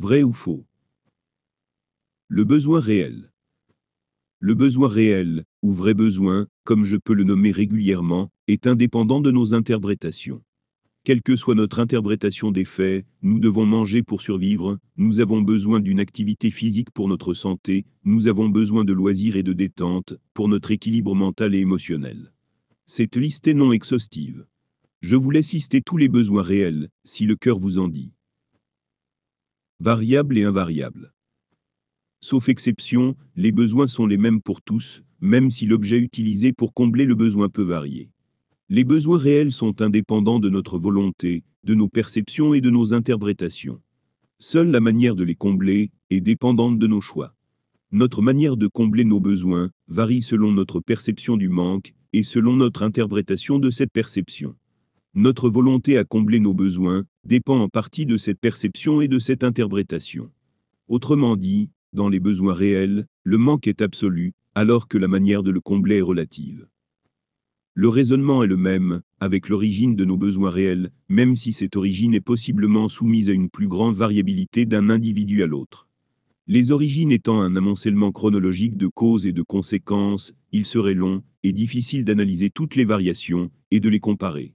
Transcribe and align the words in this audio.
Vrai 0.00 0.22
ou 0.22 0.32
faux 0.32 0.64
Le 2.28 2.44
besoin 2.44 2.78
réel. 2.78 3.32
Le 4.38 4.54
besoin 4.54 4.86
réel, 4.86 5.42
ou 5.60 5.72
vrai 5.72 5.92
besoin, 5.92 6.46
comme 6.62 6.84
je 6.84 6.96
peux 6.96 7.14
le 7.14 7.24
nommer 7.24 7.50
régulièrement, 7.50 8.30
est 8.46 8.68
indépendant 8.68 9.20
de 9.20 9.32
nos 9.32 9.54
interprétations. 9.54 10.40
Quelle 11.02 11.20
que 11.20 11.34
soit 11.34 11.56
notre 11.56 11.80
interprétation 11.80 12.52
des 12.52 12.64
faits, 12.64 13.06
nous 13.22 13.40
devons 13.40 13.66
manger 13.66 14.04
pour 14.04 14.22
survivre, 14.22 14.78
nous 14.96 15.18
avons 15.18 15.42
besoin 15.42 15.80
d'une 15.80 15.98
activité 15.98 16.52
physique 16.52 16.92
pour 16.92 17.08
notre 17.08 17.34
santé, 17.34 17.84
nous 18.04 18.28
avons 18.28 18.48
besoin 18.48 18.84
de 18.84 18.92
loisirs 18.92 19.34
et 19.34 19.42
de 19.42 19.52
détente, 19.52 20.14
pour 20.32 20.48
notre 20.48 20.70
équilibre 20.70 21.16
mental 21.16 21.56
et 21.56 21.58
émotionnel. 21.58 22.32
Cette 22.86 23.16
liste 23.16 23.48
est 23.48 23.54
non 23.54 23.72
exhaustive. 23.72 24.46
Je 25.00 25.16
vous 25.16 25.32
laisse 25.32 25.50
lister 25.50 25.80
tous 25.80 25.96
les 25.96 26.08
besoins 26.08 26.44
réels, 26.44 26.88
si 27.02 27.26
le 27.26 27.34
cœur 27.34 27.58
vous 27.58 27.78
en 27.78 27.88
dit. 27.88 28.12
Variables 29.80 30.36
et 30.36 30.42
invariables. 30.42 31.12
Sauf 32.20 32.48
exception, 32.48 33.14
les 33.36 33.52
besoins 33.52 33.86
sont 33.86 34.08
les 34.08 34.16
mêmes 34.16 34.42
pour 34.42 34.60
tous, 34.60 35.04
même 35.20 35.52
si 35.52 35.66
l'objet 35.66 35.98
utilisé 35.98 36.52
pour 36.52 36.74
combler 36.74 37.04
le 37.04 37.14
besoin 37.14 37.48
peut 37.48 37.62
varier. 37.62 38.10
Les 38.68 38.82
besoins 38.82 39.18
réels 39.18 39.52
sont 39.52 39.80
indépendants 39.80 40.40
de 40.40 40.50
notre 40.50 40.80
volonté, 40.80 41.44
de 41.62 41.76
nos 41.76 41.86
perceptions 41.86 42.54
et 42.54 42.60
de 42.60 42.70
nos 42.70 42.92
interprétations. 42.92 43.80
Seule 44.40 44.72
la 44.72 44.80
manière 44.80 45.14
de 45.14 45.22
les 45.22 45.36
combler 45.36 45.92
est 46.10 46.22
dépendante 46.22 46.80
de 46.80 46.86
nos 46.88 47.00
choix. 47.00 47.36
Notre 47.92 48.20
manière 48.20 48.56
de 48.56 48.66
combler 48.66 49.04
nos 49.04 49.20
besoins 49.20 49.70
varie 49.86 50.22
selon 50.22 50.50
notre 50.50 50.80
perception 50.80 51.36
du 51.36 51.50
manque 51.50 51.94
et 52.12 52.24
selon 52.24 52.56
notre 52.56 52.82
interprétation 52.82 53.60
de 53.60 53.70
cette 53.70 53.92
perception. 53.92 54.56
Notre 55.20 55.50
volonté 55.50 55.98
à 55.98 56.04
combler 56.04 56.38
nos 56.38 56.54
besoins 56.54 57.02
dépend 57.24 57.58
en 57.58 57.68
partie 57.68 58.06
de 58.06 58.16
cette 58.16 58.38
perception 58.38 59.00
et 59.00 59.08
de 59.08 59.18
cette 59.18 59.42
interprétation. 59.42 60.30
Autrement 60.86 61.34
dit, 61.34 61.70
dans 61.92 62.08
les 62.08 62.20
besoins 62.20 62.54
réels, 62.54 63.04
le 63.24 63.36
manque 63.36 63.66
est 63.66 63.82
absolu, 63.82 64.32
alors 64.54 64.86
que 64.86 64.96
la 64.96 65.08
manière 65.08 65.42
de 65.42 65.50
le 65.50 65.60
combler 65.60 65.96
est 65.96 66.02
relative. 66.02 66.68
Le 67.74 67.88
raisonnement 67.88 68.44
est 68.44 68.46
le 68.46 68.56
même, 68.56 69.00
avec 69.18 69.48
l'origine 69.48 69.96
de 69.96 70.04
nos 70.04 70.16
besoins 70.16 70.50
réels, 70.50 70.92
même 71.08 71.34
si 71.34 71.52
cette 71.52 71.74
origine 71.74 72.14
est 72.14 72.20
possiblement 72.20 72.88
soumise 72.88 73.28
à 73.28 73.32
une 73.32 73.50
plus 73.50 73.66
grande 73.66 73.96
variabilité 73.96 74.66
d'un 74.66 74.88
individu 74.88 75.42
à 75.42 75.46
l'autre. 75.46 75.88
Les 76.46 76.70
origines 76.70 77.10
étant 77.10 77.40
un 77.40 77.56
amoncellement 77.56 78.12
chronologique 78.12 78.76
de 78.76 78.86
causes 78.86 79.26
et 79.26 79.32
de 79.32 79.42
conséquences, 79.42 80.32
il 80.52 80.64
serait 80.64 80.94
long 80.94 81.24
et 81.42 81.52
difficile 81.52 82.04
d'analyser 82.04 82.50
toutes 82.50 82.76
les 82.76 82.84
variations 82.84 83.50
et 83.72 83.80
de 83.80 83.88
les 83.88 83.98
comparer. 83.98 84.54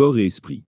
Corps 0.00 0.18
et 0.18 0.24
esprit. 0.24 0.64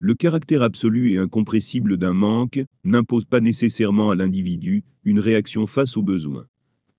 Le 0.00 0.14
caractère 0.16 0.62
absolu 0.62 1.12
et 1.12 1.18
incompressible 1.18 1.96
d'un 1.96 2.12
manque 2.12 2.58
n'impose 2.82 3.24
pas 3.24 3.38
nécessairement 3.38 4.10
à 4.10 4.16
l'individu 4.16 4.82
une 5.04 5.20
réaction 5.20 5.68
face 5.68 5.96
aux 5.96 6.02
besoins. 6.02 6.48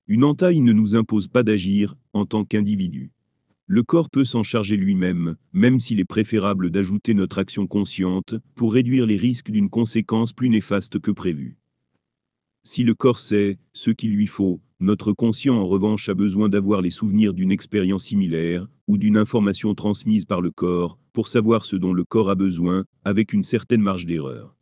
Une 0.07 0.23
entaille 0.23 0.61
ne 0.61 0.71
nous 0.71 0.95
impose 0.95 1.27
pas 1.27 1.43
d'agir 1.43 1.97
en 2.13 2.25
tant 2.25 2.45
qu'individu. 2.45 3.11
Le 3.65 3.83
corps 3.83 4.09
peut 4.09 4.23
s'en 4.23 4.41
charger 4.41 4.77
lui-même, 4.77 5.35
même 5.51 5.81
s'il 5.81 5.99
est 5.99 6.05
préférable 6.05 6.69
d'ajouter 6.69 7.13
notre 7.13 7.39
action 7.39 7.67
consciente 7.67 8.35
pour 8.55 8.71
réduire 8.71 9.05
les 9.05 9.17
risques 9.17 9.51
d'une 9.51 9.69
conséquence 9.69 10.31
plus 10.31 10.47
néfaste 10.47 10.97
que 10.97 11.11
prévue. 11.11 11.57
Si 12.63 12.85
le 12.85 12.95
corps 12.95 13.19
sait 13.19 13.59
ce 13.73 13.91
qu'il 13.91 14.13
lui 14.13 14.27
faut, 14.27 14.61
notre 14.79 15.11
conscient 15.11 15.57
en 15.57 15.67
revanche 15.67 16.07
a 16.07 16.13
besoin 16.13 16.47
d'avoir 16.47 16.81
les 16.81 16.89
souvenirs 16.89 17.33
d'une 17.33 17.51
expérience 17.51 18.05
similaire 18.05 18.69
ou 18.87 18.97
d'une 18.97 19.17
information 19.17 19.73
transmise 19.75 20.23
par 20.23 20.39
le 20.39 20.51
corps 20.51 20.97
pour 21.17 21.27
savoir 21.27 21.65
ce 21.65 21.75
dont 21.75 21.93
le 21.93 22.03
corps 22.03 22.29
a 22.29 22.35
besoin 22.35 22.85
avec 23.03 23.33
une 23.33 23.41
certaine 23.41 23.81
marge 23.81 24.05
d'erreur. 24.05 24.55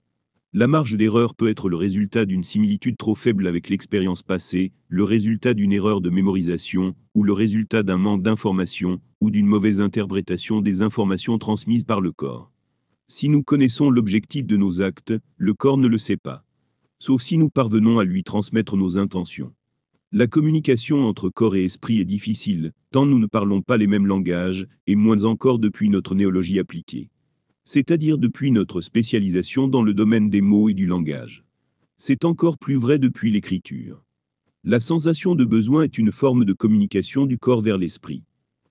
La 0.54 0.68
marge 0.68 0.96
d'erreur 0.96 1.36
peut 1.36 1.50
être 1.50 1.68
le 1.68 1.76
résultat 1.76 2.26
d'une 2.26 2.44
similitude 2.44 2.96
trop 2.96 3.14
faible 3.14 3.46
avec 3.48 3.68
l'expérience 3.68 4.24
passée, 4.24 4.72
le 4.88 5.04
résultat 5.04 5.54
d'une 5.54 5.74
erreur 5.74 6.00
de 6.00 6.10
mémorisation, 6.10 6.96
ou 7.14 7.24
le 7.24 7.34
résultat 7.34 7.84
d'un 7.84 7.98
manque 7.98 8.24
d'information, 8.24 9.02
ou 9.20 9.32
d'une 9.32 9.48
mauvaise 9.48 9.82
interprétation 9.82 10.62
des 10.62 10.82
informations 10.82 11.38
transmises 11.38 11.84
par 11.84 12.00
le 12.00 12.14
corps. 12.14 12.54
Si 13.10 13.28
nous 13.28 13.44
connaissons 13.44 13.90
l'objectif 13.90 14.46
de 14.46 14.56
nos 14.56 14.82
actes, 14.82 15.14
le 15.36 15.54
corps 15.54 15.78
ne 15.78 15.90
le 15.90 15.98
sait 15.98 16.16
pas. 16.16 16.46
Sauf 17.00 17.22
si 17.22 17.38
nous 17.38 17.50
parvenons 17.50 18.00
à 18.00 18.06
lui 18.06 18.24
transmettre 18.24 18.78
nos 18.78 18.98
intentions. 18.98 19.54
La 20.16 20.26
communication 20.26 21.08
entre 21.08 21.30
corps 21.30 21.56
et 21.56 21.66
esprit 21.66 22.00
est 22.00 22.06
difficile, 22.06 22.72
tant 22.90 23.06
nous 23.06 23.20
ne 23.20 23.28
parlons 23.28 23.62
pas 23.62 23.78
les 23.78 23.86
mêmes 23.86 24.08
langages, 24.08 24.66
et 24.88 24.96
moins 24.96 25.26
encore 25.26 25.60
depuis 25.60 25.90
notre 25.90 26.16
néologie 26.16 26.58
appliquée 26.58 27.12
c'est-à-dire 27.66 28.20
depuis 28.20 28.52
notre 28.52 28.80
spécialisation 28.80 29.68
dans 29.68 29.82
le 29.82 29.94
domaine 29.94 30.30
des 30.30 30.42
mots 30.42 30.70
et 30.70 30.76
du 30.76 30.86
langage. 30.86 31.44
C'est 31.98 32.24
encore 32.24 32.58
plus 32.58 32.76
vrai 32.76 33.00
depuis 33.00 33.32
l'écriture. 33.32 34.04
La 34.64 34.80
sensation 34.80 35.36
de 35.36 35.46
besoin 35.46 35.84
est 35.84 35.98
une 35.98 36.12
forme 36.12 36.46
de 36.46 36.54
communication 36.54 37.26
du 37.26 37.38
corps 37.38 37.62
vers 37.62 37.78
l'esprit. 37.78 38.24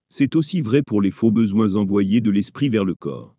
C'est 0.09 0.37
aussi 0.37 0.61
vrai 0.61 0.83
pour 0.83 1.03
les 1.03 1.11
faux 1.11 1.33
besoins 1.33 1.75
envoyés 1.75 2.21
de 2.21 2.31
l'esprit 2.31 2.69
vers 2.69 2.85
le 2.85 2.95
corps. 2.95 3.37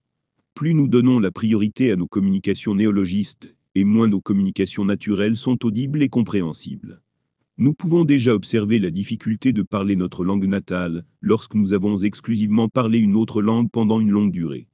Plus 0.53 0.73
nous 0.73 0.87
donnons 0.87 1.19
la 1.19 1.31
priorité 1.31 1.91
à 1.91 1.95
nos 1.95 2.07
communications 2.07 2.75
néologistes, 2.75 3.55
et 3.75 3.83
moins 3.83 4.07
nos 4.07 4.21
communications 4.21 4.85
naturelles 4.85 5.37
sont 5.37 5.65
audibles 5.65 6.01
et 6.01 6.09
compréhensibles. 6.09 7.01
Nous 7.57 7.73
pouvons 7.73 8.03
déjà 8.03 8.35
observer 8.35 8.79
la 8.79 8.91
difficulté 8.91 9.53
de 9.53 9.61
parler 9.61 9.95
notre 9.95 10.25
langue 10.25 10.45
natale 10.45 11.05
lorsque 11.21 11.55
nous 11.55 11.71
avons 11.71 11.95
exclusivement 11.95 12.67
parlé 12.67 12.99
une 12.99 13.15
autre 13.15 13.41
langue 13.41 13.71
pendant 13.71 14.01
une 14.01 14.11
longue 14.11 14.33
durée. 14.33 14.67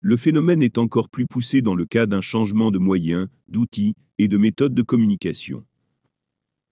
Le 0.00 0.16
phénomène 0.16 0.62
est 0.62 0.78
encore 0.78 1.10
plus 1.10 1.26
poussé 1.26 1.60
dans 1.60 1.74
le 1.74 1.84
cas 1.84 2.06
d'un 2.06 2.22
changement 2.22 2.70
de 2.70 2.78
moyens, 2.78 3.28
d'outils 3.48 3.96
et 4.16 4.28
de 4.28 4.38
méthodes 4.38 4.72
de 4.72 4.80
communication. 4.80 5.66